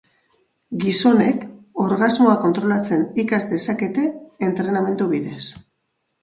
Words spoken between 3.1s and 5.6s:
ikas dezakete entrenamendu bidez.